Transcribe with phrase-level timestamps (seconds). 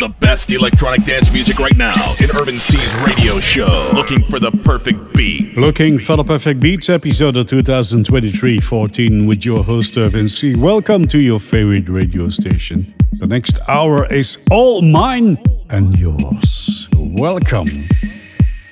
[0.00, 3.90] The best electronic dance music right now in Irvin Cee's radio show.
[3.92, 5.58] Looking for the perfect beat.
[5.58, 10.56] Looking for the perfect beats episode of 2023-14 with your host Urban C.
[10.56, 12.94] Welcome to your favorite radio station.
[13.12, 15.36] The next hour is all mine
[15.68, 16.88] and yours.
[16.96, 17.86] Welcome.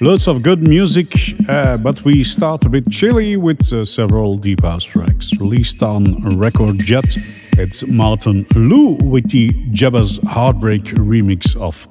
[0.00, 1.12] Lots of good music,
[1.46, 6.38] uh, but we start a bit chilly with uh, several deep house tracks released on
[6.38, 7.18] Record Jet
[7.58, 11.88] it's Marten Lou with the Yebba's Heartbreak remix of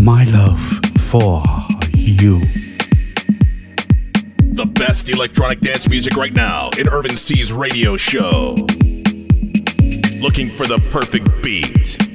[0.00, 0.62] My Love
[0.98, 1.42] for
[1.94, 2.40] You.
[4.54, 8.54] The best electronic dance music right now in Irvin Cee's radio show.
[10.16, 12.11] Looking for the perfect beat.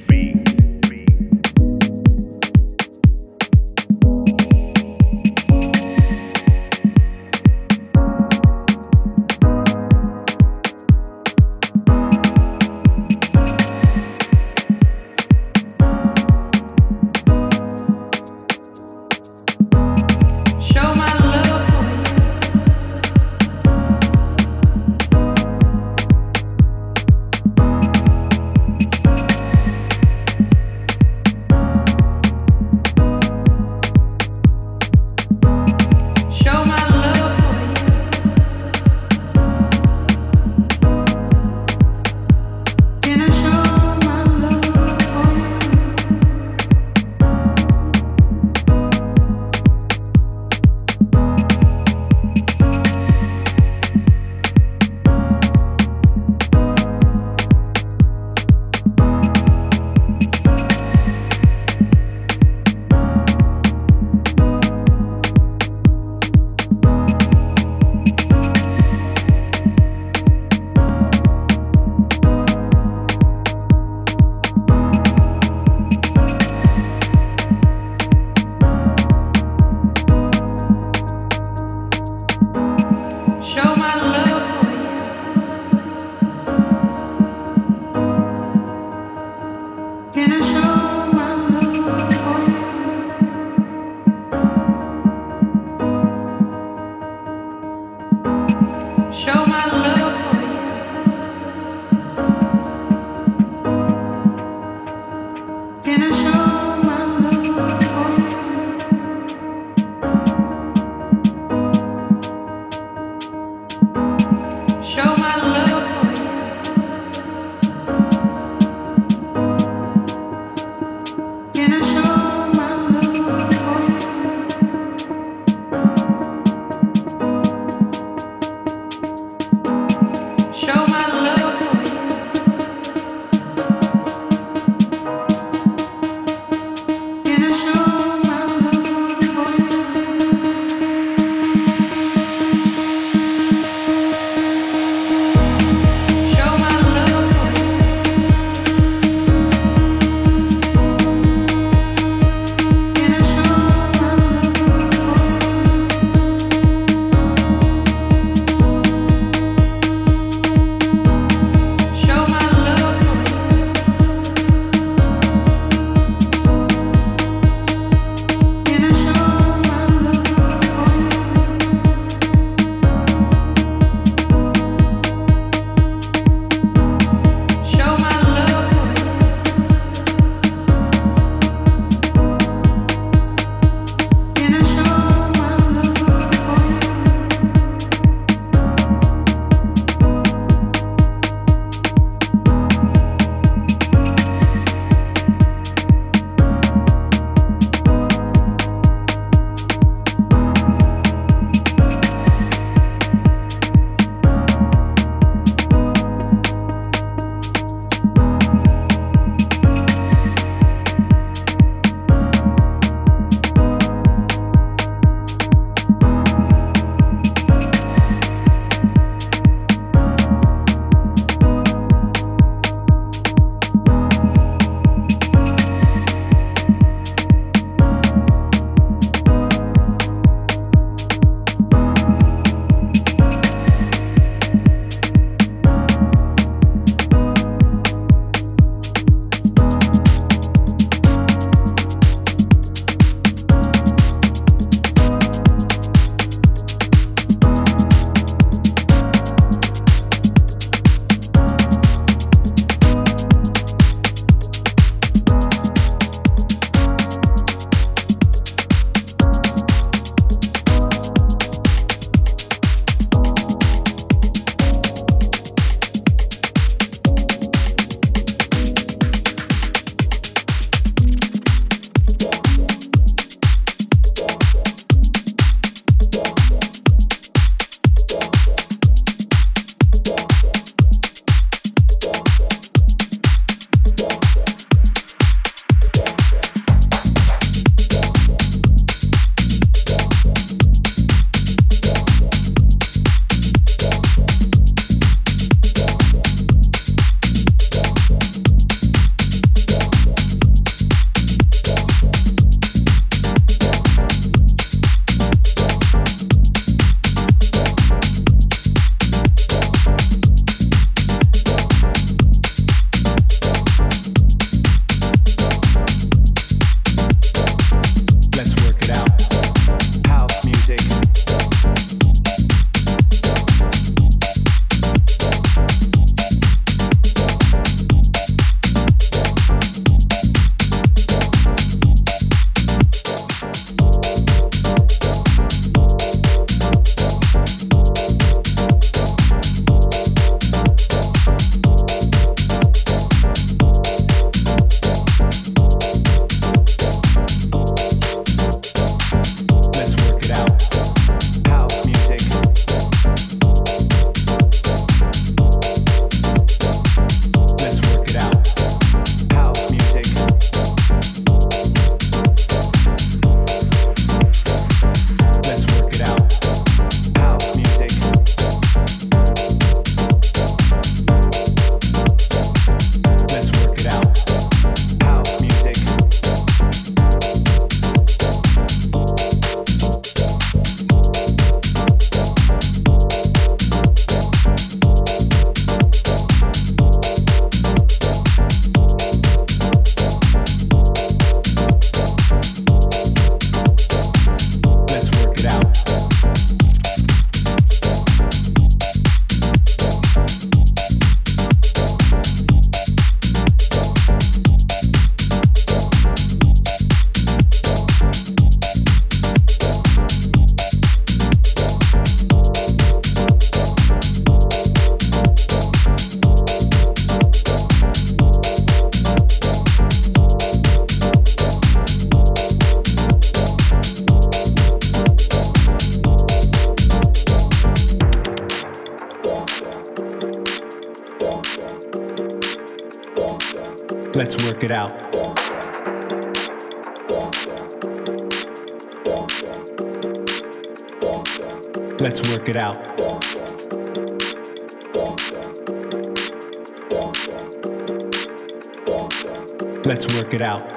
[450.27, 450.76] Let's it out.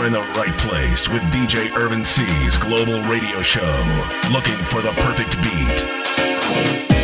[0.00, 3.70] You're in the right place with DJ Irvin Cee's global radio show.
[4.32, 6.99] Looking for the perfect beat.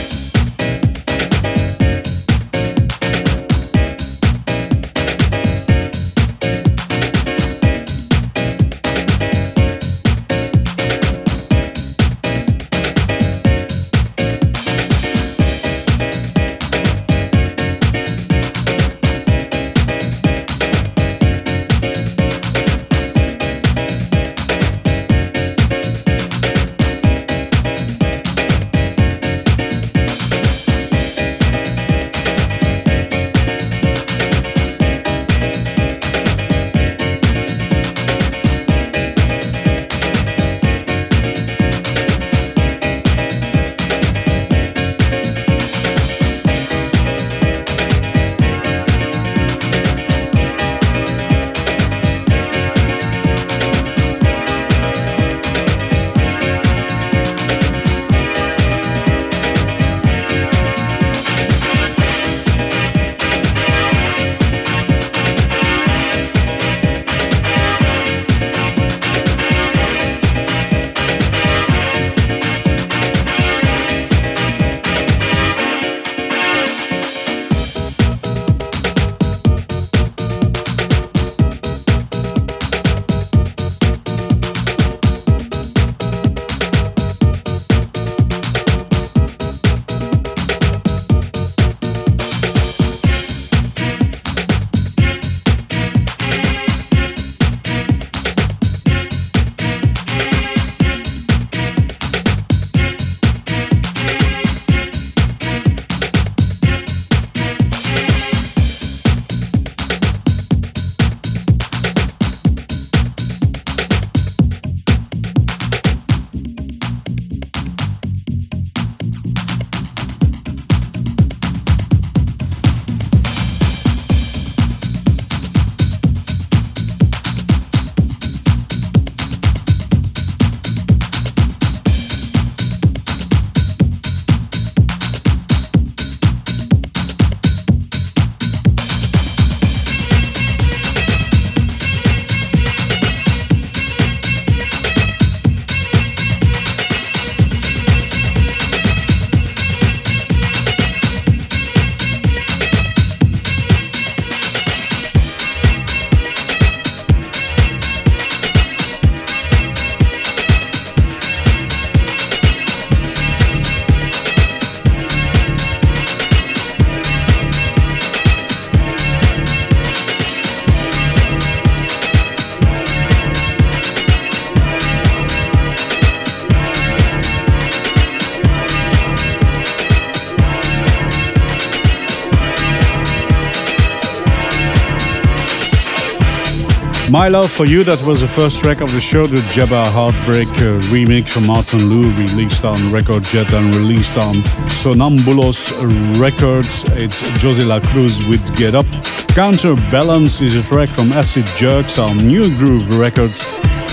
[187.26, 190.47] My Love for You, that was the first track of the show, the Yebba Heartbreak
[190.62, 194.36] uh, remix from Marten Lou, released on Record Jet and released on
[194.71, 195.75] Sonambulos
[196.21, 196.84] Records.
[196.95, 198.86] It's Jose La Cruz with Get Up.
[199.34, 203.43] Counterbalance is a track from Acid Jerks on New Groove Records.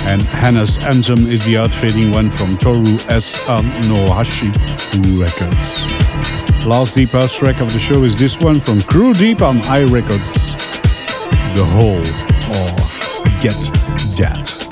[0.06, 3.50] And Hannah's Anthem is the outfitting one from Toru S.
[3.50, 4.54] on Nohashi
[5.17, 5.89] Records.
[6.67, 9.86] Last deep house track of the show is this one from Crew Deep on I
[9.86, 10.54] Records.
[11.58, 12.06] The Whole
[12.54, 12.83] or
[13.43, 13.60] get
[14.15, 14.62] that.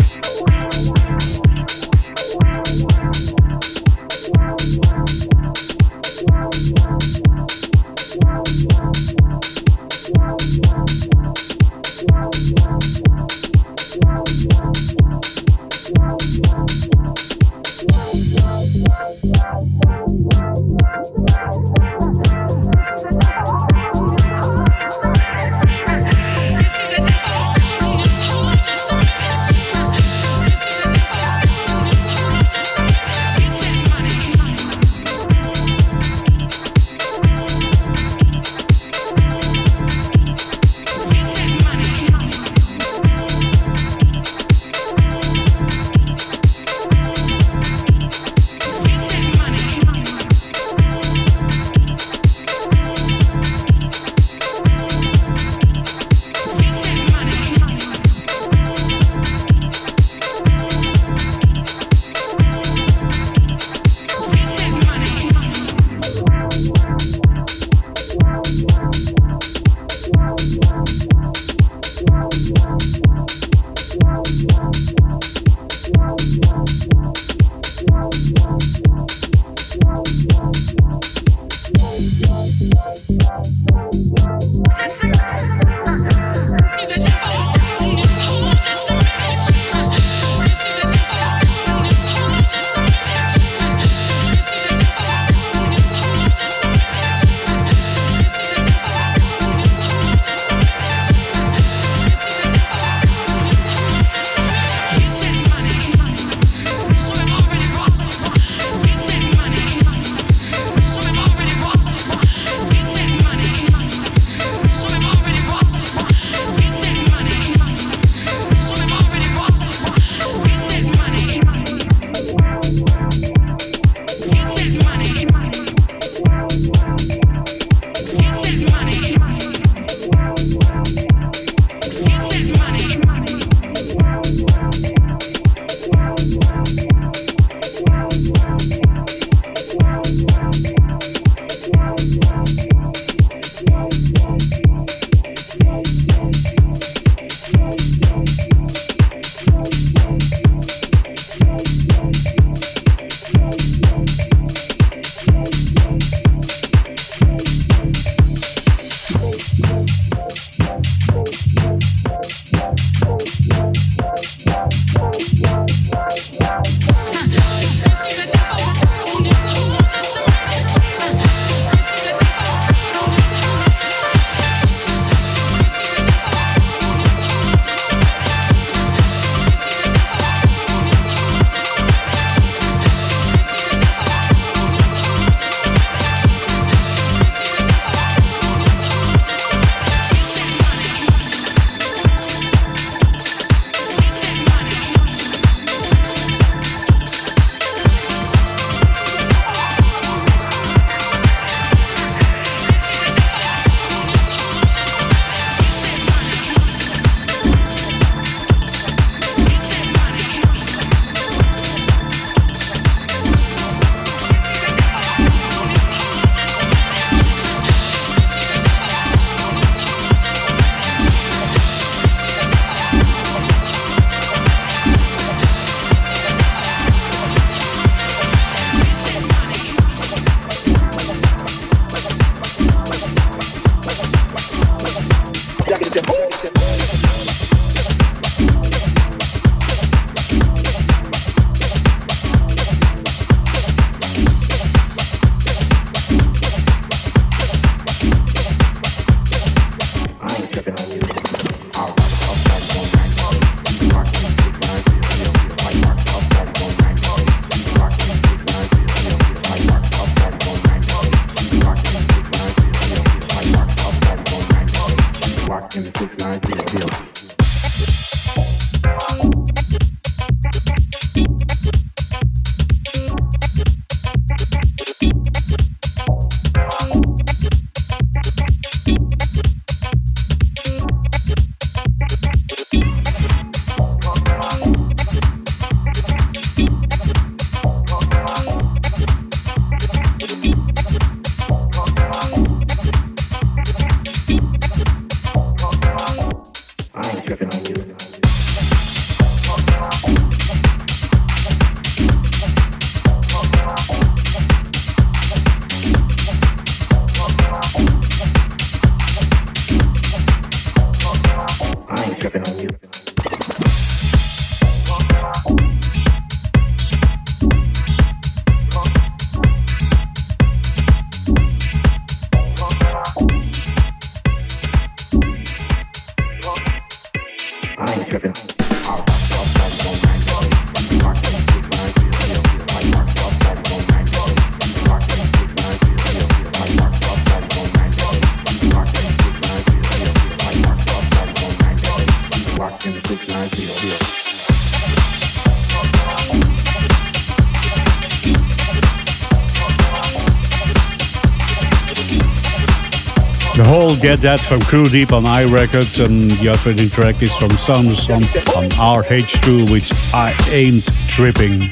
[353.95, 358.23] Get That from Crew Deep on I Records, and the opening track is from Sounderson,
[358.55, 361.69] on RH2, which I Ain't Tripping.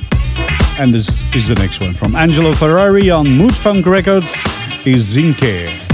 [0.80, 4.34] And this is the next one from Angelo Ferreri on Mood Funk Records,
[4.86, 5.89] Izinque.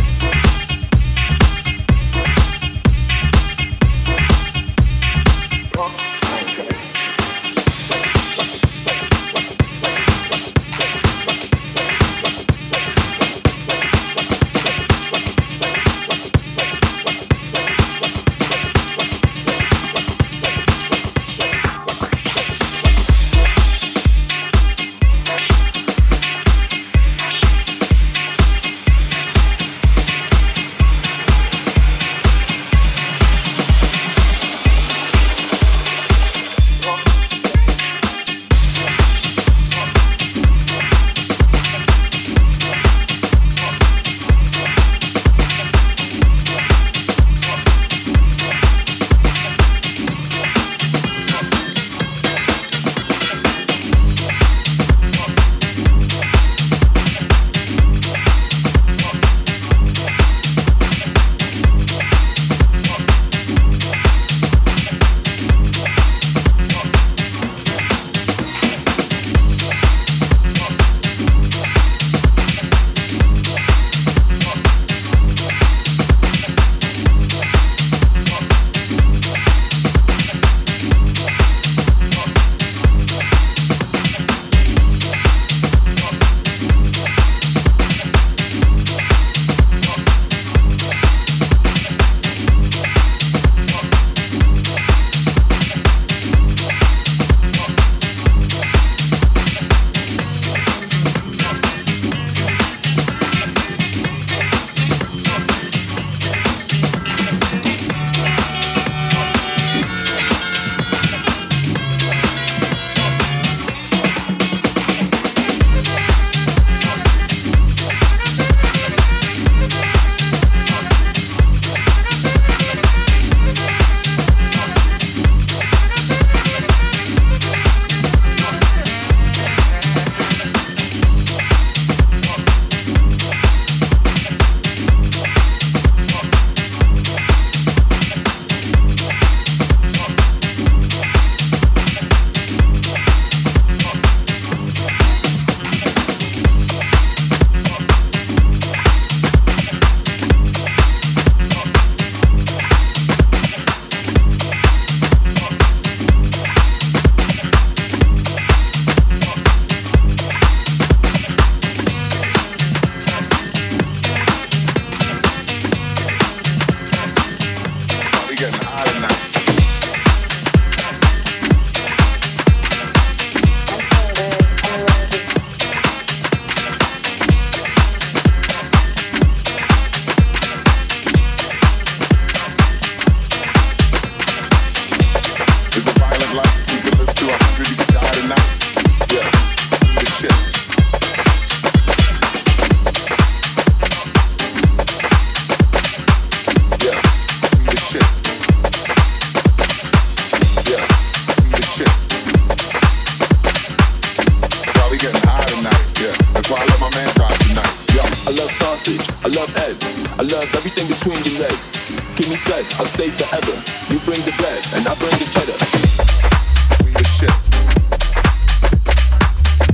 [211.49, 213.51] Keep me fed, I'll stay forever.
[213.91, 215.57] You bring the bread, and I bring the cheddar.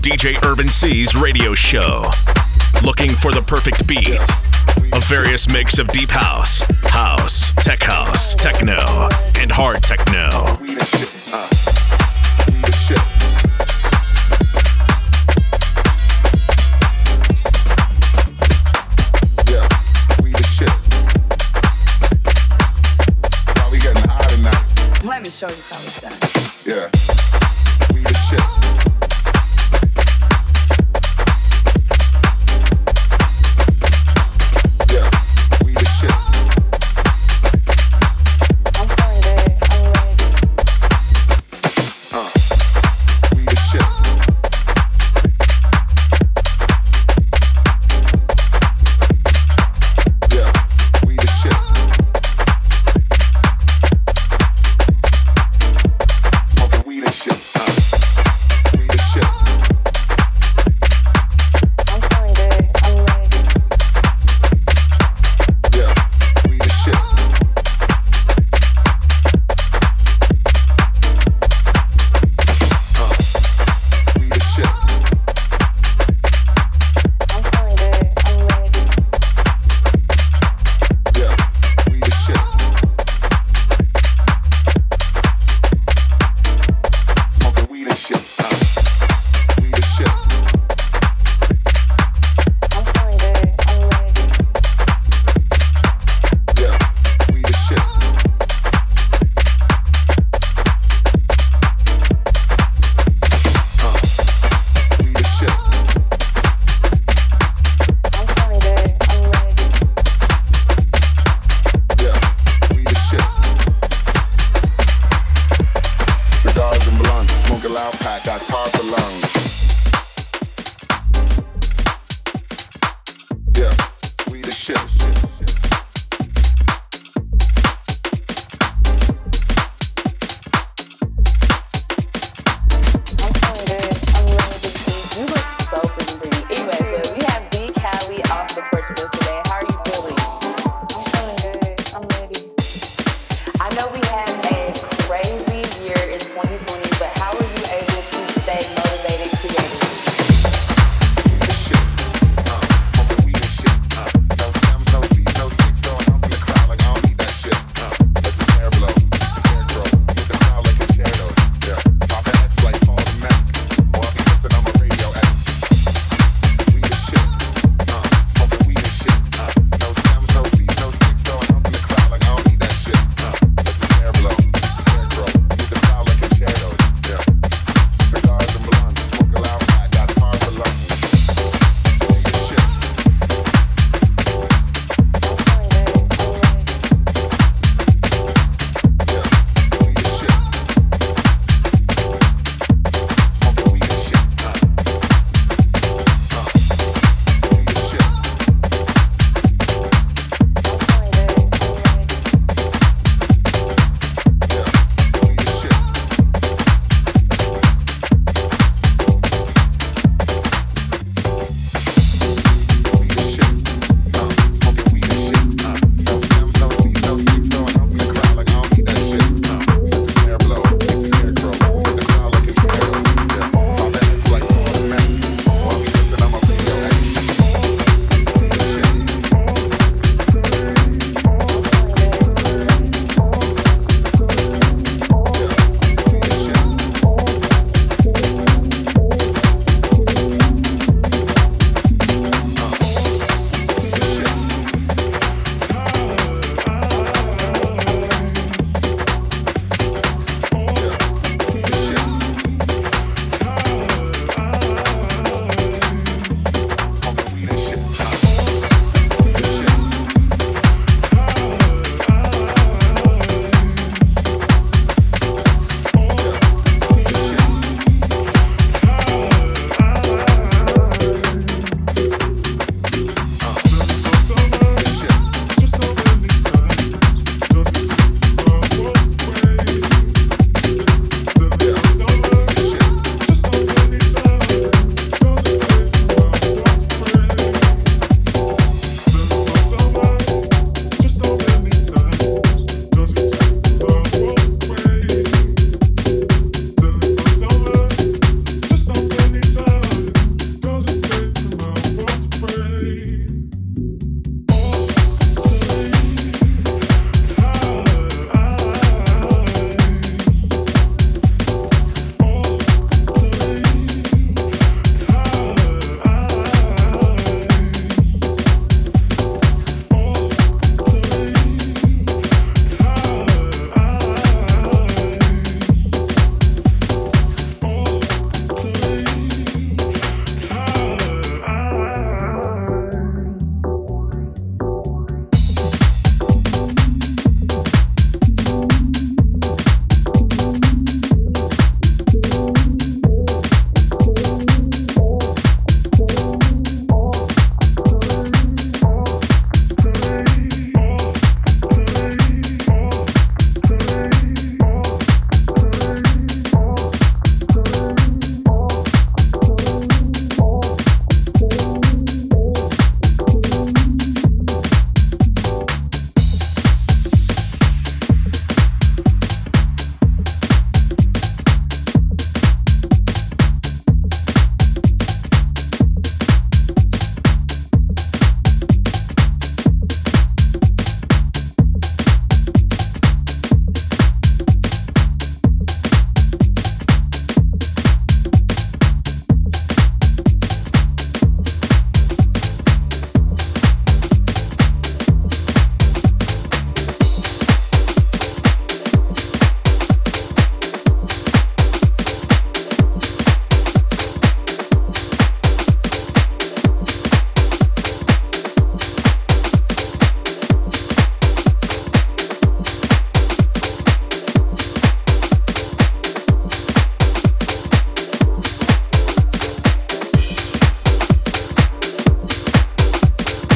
[0.01, 2.09] DJ Irvin Cee's radio show.
[2.83, 4.19] Looking for the perfect beat.
[4.93, 10.57] A various mix of deep house, house, tech house, techno, and hard techno.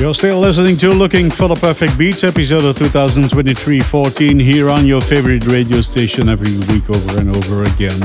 [0.06, 5.02] You're still listening to Looking for the Perfect Beats, episode of 2023-14, here on your
[5.02, 8.00] favorite radio station every week over and over again.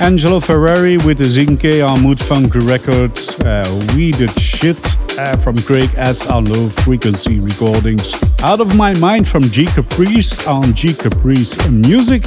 [0.00, 4.76] Angelo Ferreri with Izinque on Mood Funk Records, uh, We Did Shit
[5.20, 6.26] uh, from Craig S.
[6.26, 12.24] on Low Frequency Recordings, Out of My Mind from J.Caprice on J.Caprice Music,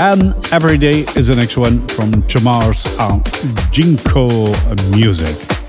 [0.00, 3.24] and Every Day is the next one from Chemars on
[3.72, 4.54] Jinko
[4.96, 5.61] Music.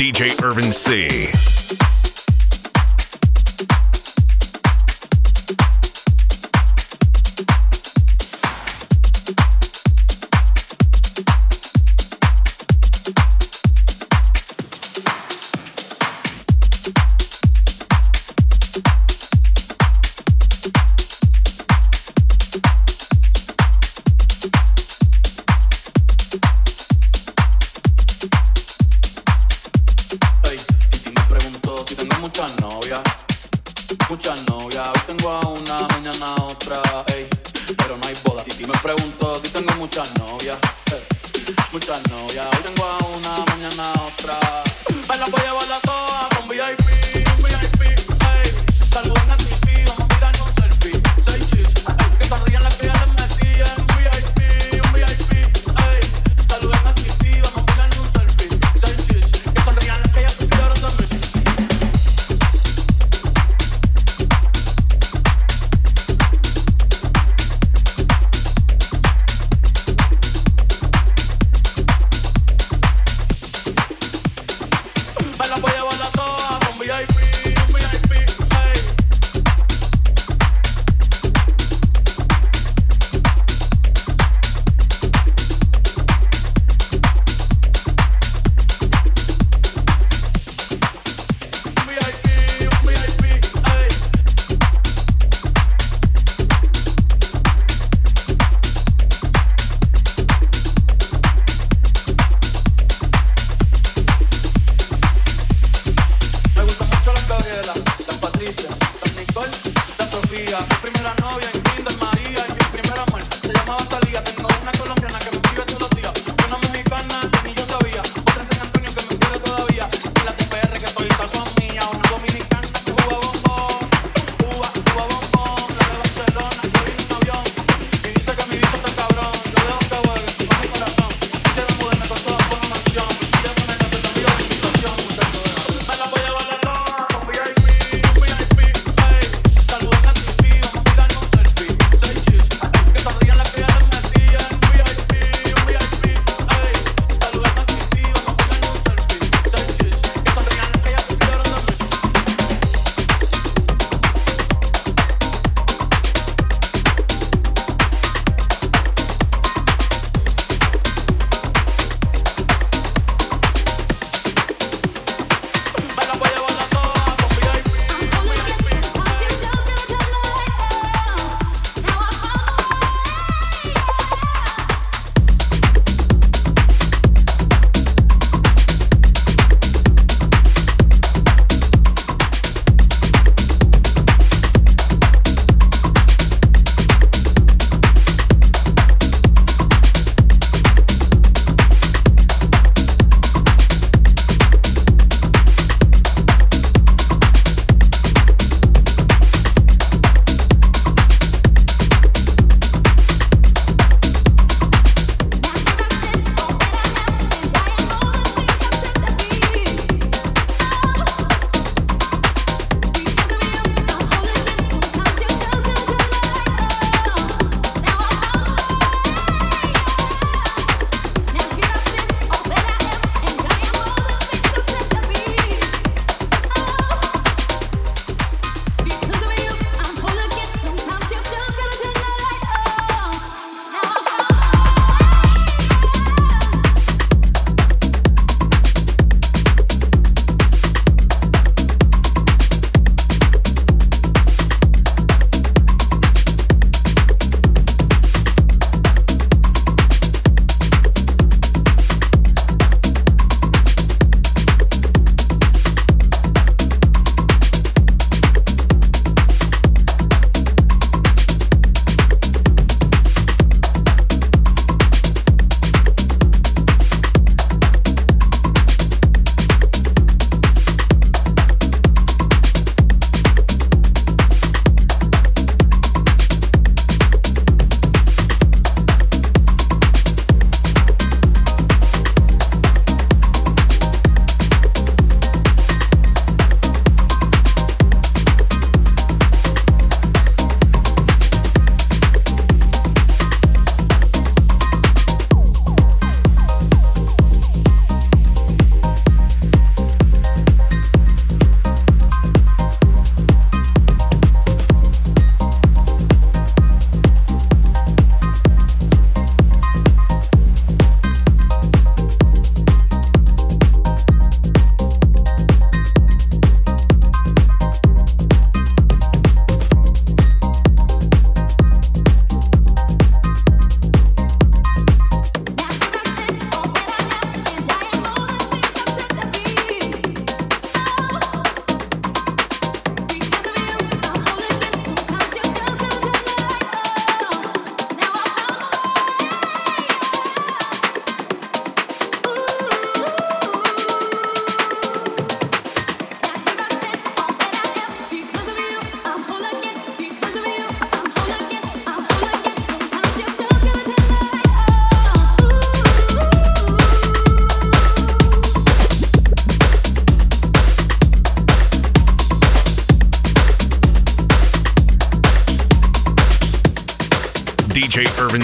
[0.00, 0.39] DJ
[37.76, 38.44] pero no hay boda.
[38.44, 40.58] Titi me pregunto si tengo muchas novias,
[41.72, 42.46] muchas novias.
[42.46, 44.38] Hoy tengo a una, mañana otra.
[44.88, 46.09] Me voy a llevar.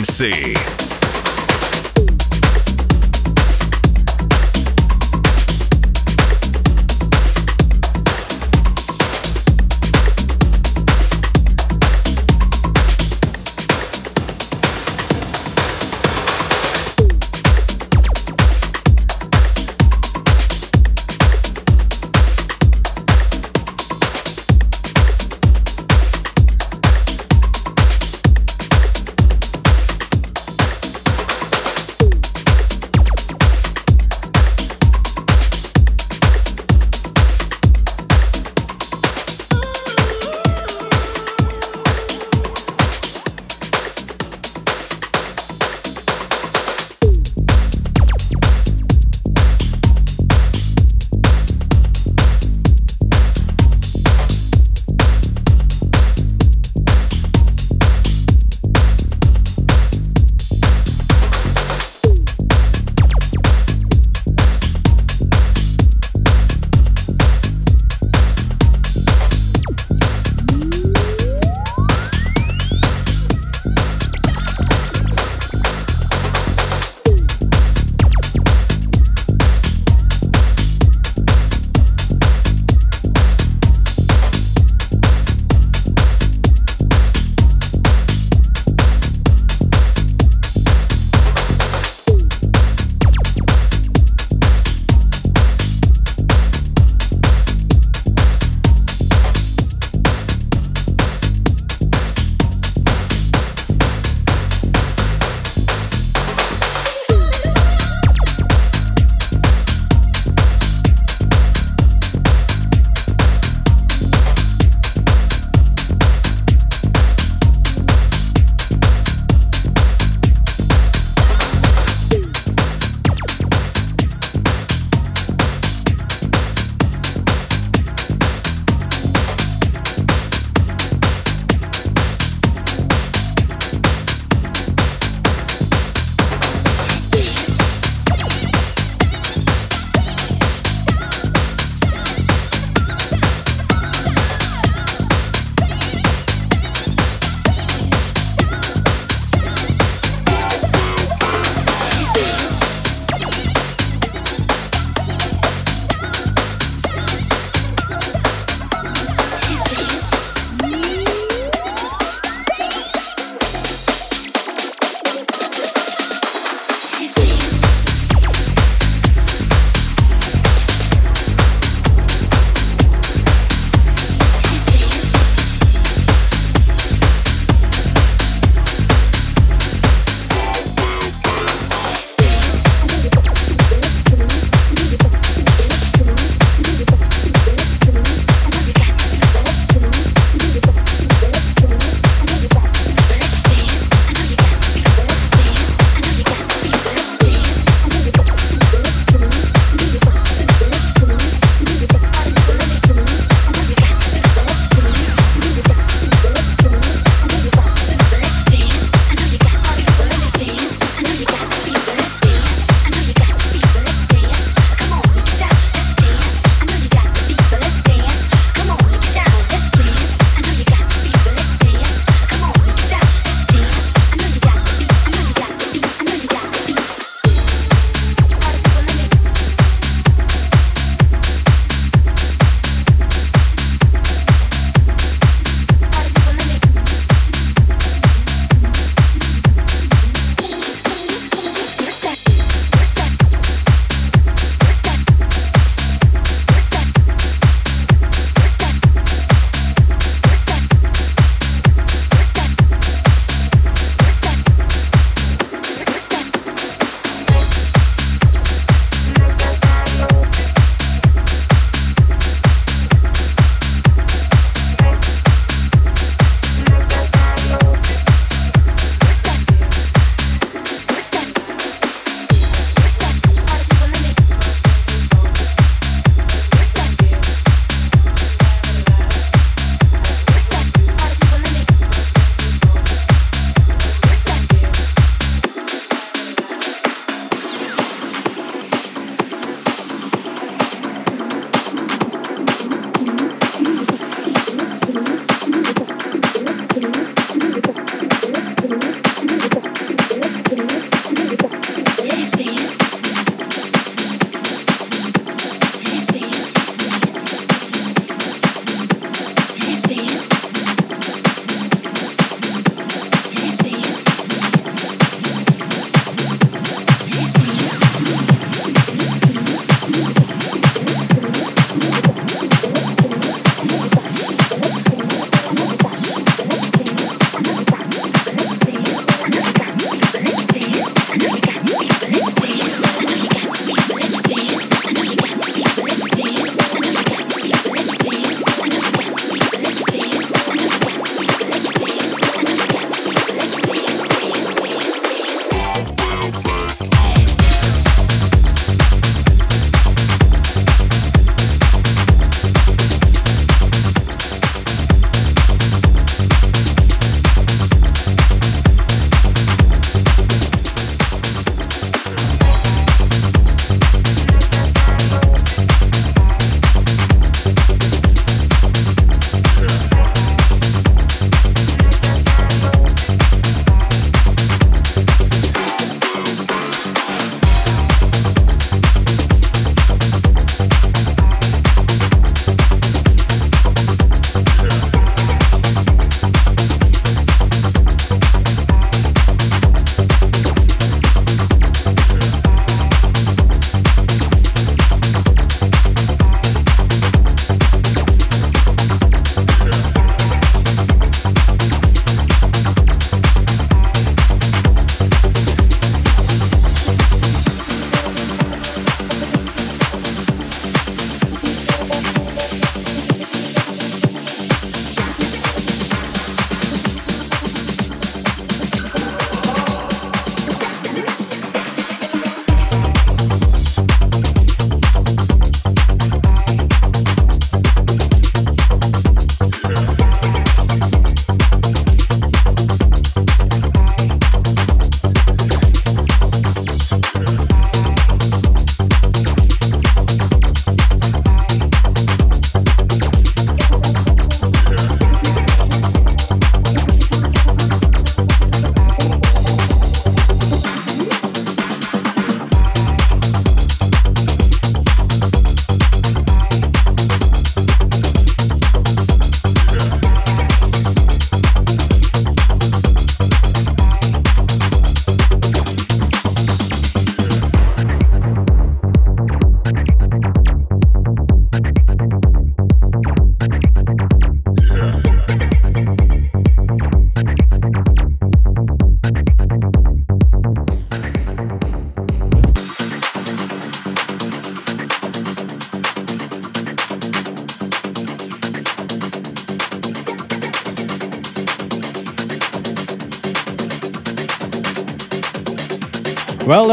[0.06, 0.55] DJ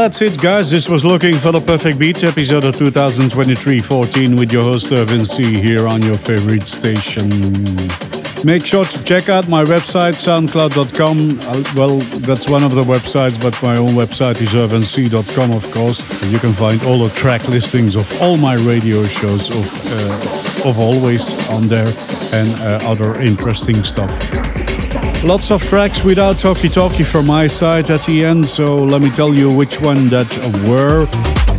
[0.04, 0.70] that's it, guys.
[0.70, 5.24] This was Looking for the Perfect Beat, episode of 2023 14 with your host, Irvin
[5.24, 7.30] Cee, here on your favorite station.
[8.44, 11.40] Make sure to check out my website, soundcloud.com.
[11.40, 16.02] Uh, well, that's one of the websites, but my own website is irvincee.com, of course.
[16.30, 20.78] You can find all the track listings of all my radio shows of, uh, of
[20.78, 21.90] always on there
[22.34, 24.63] and uh, other interesting stuff.
[25.24, 29.08] Lots of tracks without talkie talkie from my side at the end, so let me
[29.08, 30.28] tell you which one that
[30.68, 31.06] were.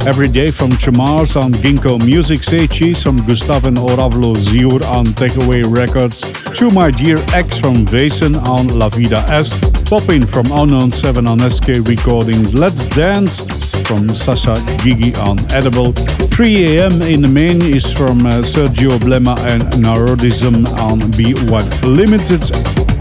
[0.08, 5.06] Every day from Chemars on Ginkgo Music Say Cheese, from Gustaff and Oravla Ziur on
[5.06, 6.22] Takeaway Records,
[6.60, 9.50] To My Dear Ex from Vaisen on La Vida S,
[9.90, 13.40] Poppin from Unknown 7 on SK Recording, Let's Dance
[13.88, 19.36] from Sasha Gigi on Edible, 3 AM in the main is from uh, Sergio Blema
[19.40, 22.95] and Nairodism on B1 Limited.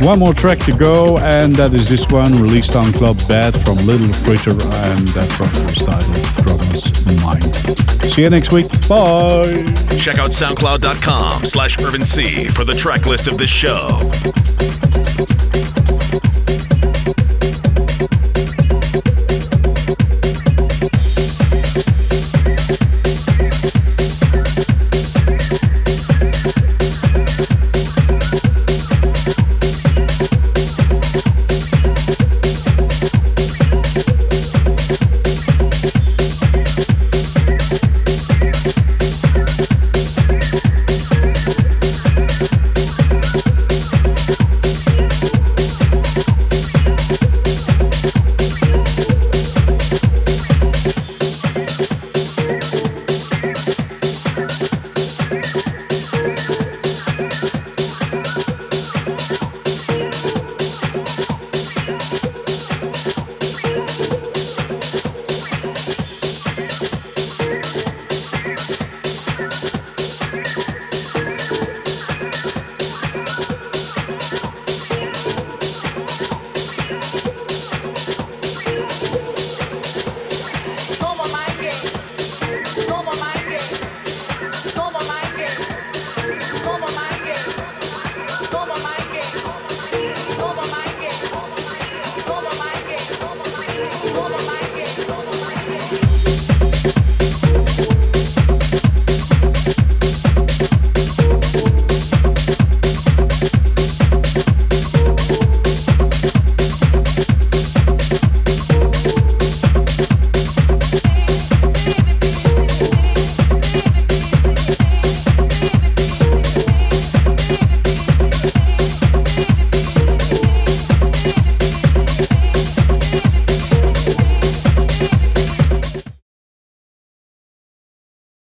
[0.00, 3.76] One more track to go, and that is this one released on Club Bad from
[3.78, 7.44] Little Fritter, and that track is titled Promise Mind.
[8.12, 8.68] See you next week.
[8.88, 9.64] Bye.
[9.96, 13.98] Check out SoundCloud.com slash Irvin Cee for the track list of this show.